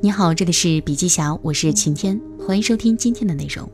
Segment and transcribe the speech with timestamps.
[0.00, 3.68] 你好，这里是笔记侠，我是晴天，欢迎收听今天的内容。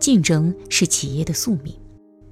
[0.00, 1.74] 竞争是企业的宿命。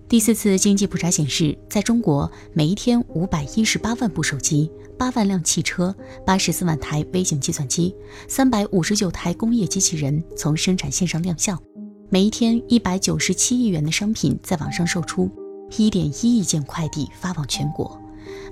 [0.08, 7.94] 第四次经济普查显示，在中国，每一天五百一十八万部手机、八万辆汽车、八十四万台微型计算机、
[8.26, 11.62] 三百五十九台工业机器人从生产线上亮相，
[12.08, 15.30] 每一天一百九十七亿元的商品在网上售出，
[15.76, 18.00] 一点一亿件快递发往全国。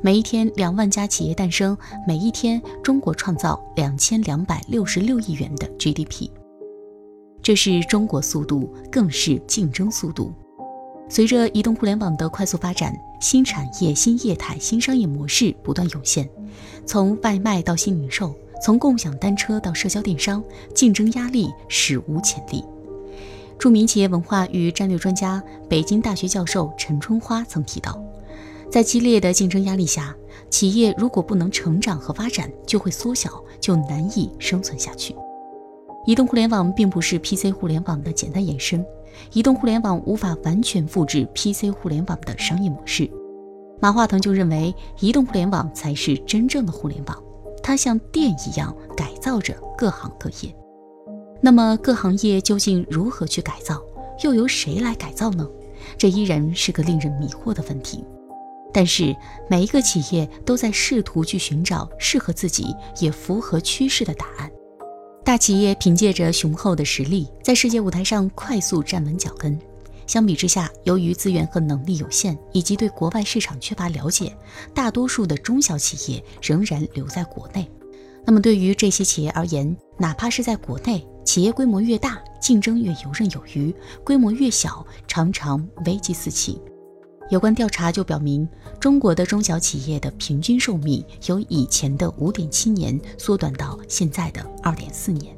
[0.03, 1.77] 每一天两万家企业诞生，
[2.07, 6.31] 每一天中国创造两千两百六十六亿元的 GDP。
[7.43, 10.33] 这是中国速度，更是竞争速度。
[11.09, 16.29] 随着移动互联网的快速发展，新产业、新业态、新商业模式不断涌现。
[16.87, 20.43] 从外卖到新零售，从共享单车到社交电商，
[20.75, 22.65] 竞争压力史无前例。
[23.59, 28.01] 著名企业文化与战略专家、北京大学教授陈春花曾提到。
[28.71, 30.15] 在激烈的竞争压力下，
[30.49, 35.15] 企业如果不能成长和发展，就会缩小，就难以生存下去。
[36.07, 38.85] 移动互联网并不是 PC 互联网的简单延伸，
[39.33, 43.11] 移动互联网无法完全复制 PC 互联网的商业模式。
[43.81, 47.23] 马化腾就认为，移动互联网才是真正的互联网，
[47.63, 50.55] 它像电一样改造着各行各业。
[51.41, 53.83] 那么，各行业究竟如何去改造，
[54.23, 55.49] 又由谁来改造呢？
[55.99, 58.05] 这依然是个令人迷惑的问题。
[58.73, 59.15] 但是
[59.49, 64.51] 每一个企业都在试图去寻找适合自己也符合趋势的答案。
[65.25, 69.59] 大企业凭借着雄厚的实力，在世界舞台上快速站稳脚跟。
[70.07, 74.37] 相比之下，由于资源和能力有限，以及对国外市场缺乏了解，
[74.75, 77.71] 大多数的中小企业仍然留在国内。
[78.25, 83.73] 那么对于这些企业而言，哪怕是在国内，企业规模越大，竞争越游刃有余；
[84.05, 86.61] 规模越小，常常危机四起。
[87.31, 88.47] 有关调查就表明，
[88.81, 95.33] 中国的中小企业的平均寿命由以前的五点七年缩短到现在的二点四年，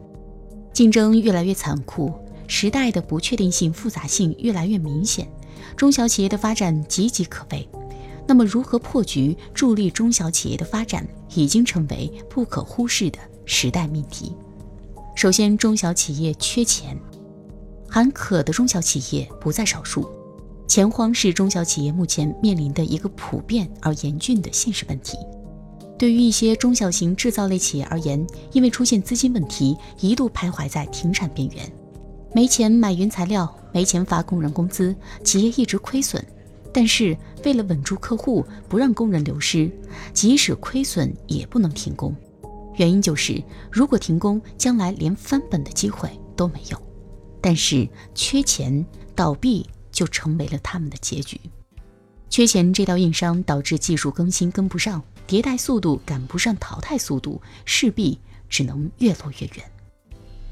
[0.73, 2.11] 竞争越来越残酷，
[2.47, 5.29] 时代的不确定性、复杂性越来越明显，
[5.77, 7.69] 中小企业的发展岌岌可危。
[8.27, 14.33] 那么，如何破局，助力中小企业的发展，已经成为不可忽视的时代命题。
[15.15, 16.99] 首先，中小企业缺钱，
[17.87, 20.09] 喊渴的中小企业不在少数。
[20.67, 25.19] 钱荒是中小企业目前面临的一个普遍而严峻的现实问题。
[25.99, 31.73] 对于一些中小型制造类企业而言，因为出现资金问题，一度徘徊在停产边缘，
[32.35, 36.25] 没钱买原材料，没钱发工人工资，企业一直亏损。
[36.73, 39.71] 但是为了稳住客户，不让工人流失，
[40.15, 42.17] 即使亏损也不能停工。
[42.77, 43.41] 原因就是，
[43.71, 46.83] 如果停工，将来连翻本的机会都没有。
[47.43, 48.85] 但是缺钱，
[49.15, 49.69] 倒闭。
[49.93, 51.41] 就成为了他们的结局。
[52.29, 59.71] 缺钱这道硬伤导致技术更新跟不上，迭代速度赶不上淘汰速度，势必只能越落越远。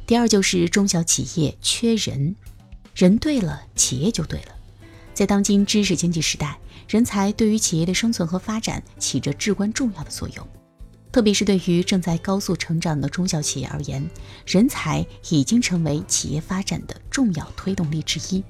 [0.07, 2.37] 第二就是中小企业缺人，
[2.95, 4.55] 人对了，企业就对了。
[5.15, 6.59] 在当今知识经济时代，
[6.89, 10.47] 人才对于企业的生存和发展起着至关重要的作用。
[11.13, 14.09] 特别是对于正在高速成长的中小企业而言，
[14.47, 18.45] 人才已经成为企业发展的重要推动力之一。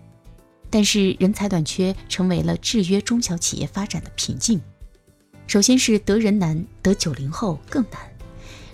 [0.71, 4.61] 但是人才短缺成为了制约中小企业发展的瓶颈。
[5.47, 8.01] 首先是得人难，得九零后更难。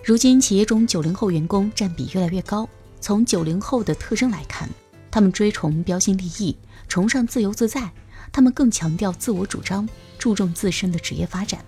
[0.05, 2.69] 如今企业中九零后员工占比越来越高。
[3.01, 4.69] 从九零后的特征来看，
[5.11, 6.57] 他们追崇标新立异，
[6.89, 7.91] 崇尚自由自在，
[8.33, 11.65] 他们更强调自我主张，注重自身的职业发展。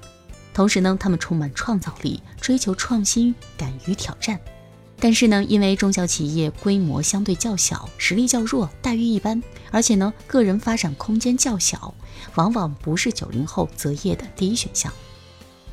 [0.53, 4.41] 同时呢，他们充满创造力，追求创新，敢于挑战。
[5.01, 11.95] 但是呢，因为中小企业规模相对较小，实力较弱，待遇一般，而且呢，个人发展空间较小，
[12.35, 14.93] 往往不是九零后择业的第一选项。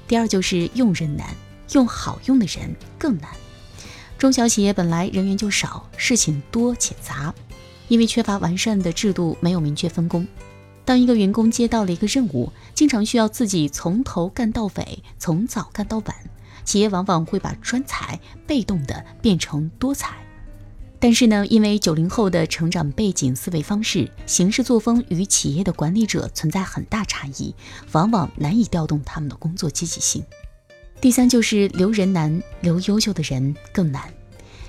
[0.07, 1.27] 第二就是用人难，
[1.71, 3.31] 用好用的人更难。
[4.19, 7.33] 中小企业本来人员就少，事情多且杂，
[7.87, 10.27] 因为缺乏完善的制度，没有明确分工。
[10.85, 16.15] 当一个员工接到了一个任务，经常需要自己从头干到尾，从早干到晚。
[16.65, 20.15] 企业往往会把专才被动的变成多才，
[20.99, 27.53] 但是呢，因为九零后的成长背景、思维方式、行事作风与企业的管理者存在很大差异，
[27.91, 30.23] 往往难以调动他们的工作积极性。
[30.99, 34.11] 第三就是留人难，留优秀的人更难，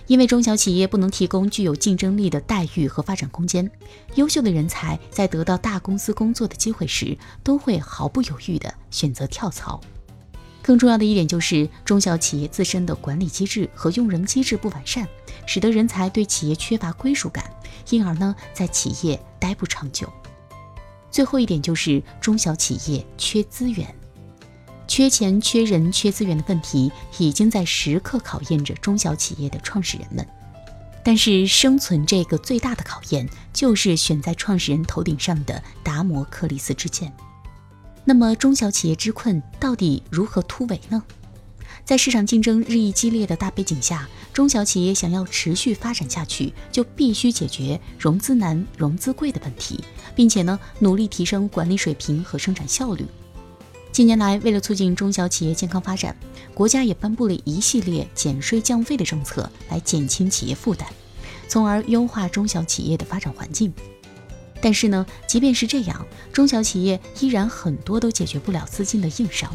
[0.06, 3.70] 因为中小企业不能提供具有竞争力的待遇和发展空间，
[4.16, 9.80] 优秀的人才在得到大公司工作的机会时，都会毫不犹豫地选择跳槽。
[10.66, 15.06] 更重要的一点就是，中小企业自身的管理机制和用人机制不完善，
[15.46, 17.48] 使得人才对企业缺乏归属感，
[17.90, 20.12] 因而呢，在企业待不长久。
[21.08, 23.94] 最后一点就是，中小企业缺资源。
[24.88, 30.26] 缺钱、缺人、缺资源的问题已经在时刻考验着中小企业的创始人们。
[31.04, 37.12] 但是，生存这个最大的考验，就是悬在创始人头顶上的达摩克里斯之剑。
[38.08, 41.02] 那么，中小企业之困到底如何突围呢？
[41.84, 49.82] 在市场竞争日益激烈的大背景下，中小企业想要持续发展下去，就必须解决融资难、融资贵的问题，
[50.14, 53.04] 并且呢，努力提升管理水平和生产效率。
[53.90, 56.16] 近年来，为了促进中小企业健康发展，
[56.54, 60.86] 国家也颁布了一系列减税降费的政策，来减轻企业负担，
[61.48, 63.74] 从而优化中小企业的发展环境。
[64.60, 69.54] 但是呢，即便是这样，中小企业依然很多都解决不了资金的硬伤。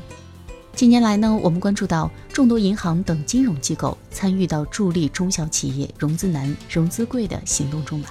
[0.74, 8.10] 近年来呢，我们关注到众多银行等金融机构参与到助力中小企业融资难、融资贵的行动中来。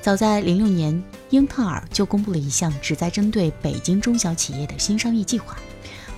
[0.00, 5.56] 早在零六年，英特尔就公布了一项旨在针对北京中小企业的新商业计划，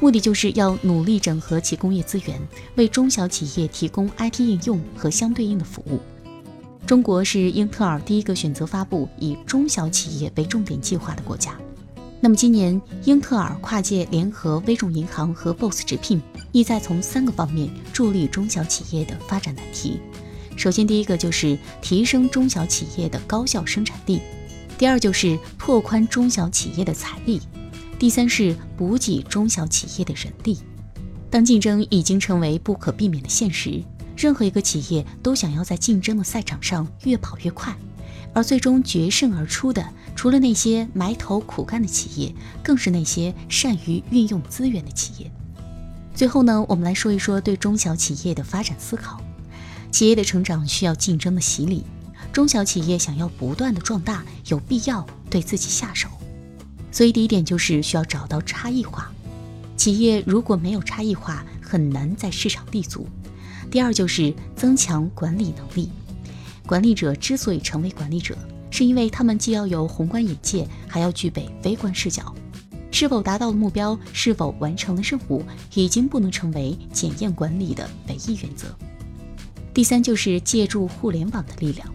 [0.01, 2.41] 目的就是要努力整合其工业资源，
[2.77, 6.01] 为中小企业提供 IT 应用和相对应的服务。
[6.87, 11.59] 中国是英特尔第一个选择发布以中小企业为重点计划的国家。
[12.21, 16.21] 那么今年，英特尔跨界联合微众银行和 BOSS 直聘，
[16.53, 19.99] 意在从三个方面助力中小企业的发展难题。
[20.57, 24.19] 首先，第一个就是提升中小企业的高效生产力；
[24.77, 27.39] 第二就是拓宽中小企业的财力；
[27.99, 30.59] 第三是补给中小企业的人力。
[31.31, 33.83] 当竞争已经成为不可避免的现实，
[34.17, 37.77] 任何一个企业都想要在竞争的赛场上越跑越快，
[38.33, 39.85] 而最终决胜而出的，
[40.15, 45.31] 除了那些埋头苦干的企业，更是那些善于运用资源的企业。
[46.15, 49.21] 最后呢，我们来说一说对中小企业的发展思考。
[49.91, 51.85] 企业的成长需要竞争的洗礼，
[52.33, 56.09] 中小企业想要不断的壮大，有必要对自己下手。
[56.91, 59.13] 所以第一点就是需要找到差异化，
[59.77, 63.09] 企业如果没有差异化，很难在市场立足。
[63.71, 65.91] 第二就是增强管理能力，
[66.67, 68.37] 管理者之所以成为管理者，
[68.71, 72.35] 是因为他们既要有宏观眼界，还要具备微观视角。
[72.91, 75.43] 是否达到了目标，是否完成了任务，
[75.75, 78.69] 已经不能成为检验管理的唯一原则。
[79.75, 81.93] 第三就是借助互联网的力量，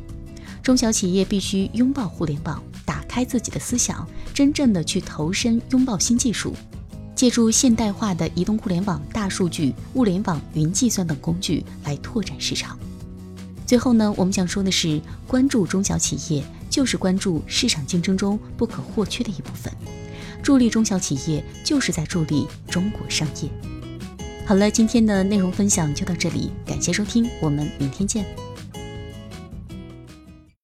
[0.61, 6.53] 中小企业必须拥抱互联网，打开自己的思想，真正的去投身拥抱新技术，
[7.19, 12.79] 借助现代化的移动互联网、大数据、物联网、云计算等工具来拓展市场。
[13.67, 19.69] 最后呢，我们想说的是，关注中小企业就是关注市场竞争中不可或缺的一部分，
[20.41, 23.49] 助力中小企业就是在助力中国商业。
[24.45, 28.48] 好了，今天的内容分享就到这里，感谢收听，我们明天见。